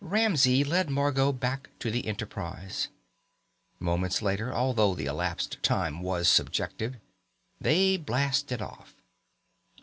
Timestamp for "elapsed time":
5.04-6.00